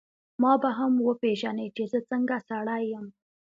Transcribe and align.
ما 0.41 0.53
به 0.61 0.69
هم 0.77 0.93
وپېژنې 1.07 1.67
چي 1.75 1.83
زه 1.91 1.99
څنګه 2.09 2.35
سړی 2.49 2.81
یم. 2.93 3.07